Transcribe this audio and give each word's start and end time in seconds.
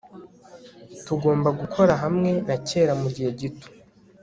tugomba 1.05 1.49
gukora 1.59 1.93
hamwe 2.03 2.31
na 2.47 2.55
kera 2.67 2.93
mugihe 3.01 3.29
gito 3.39 3.67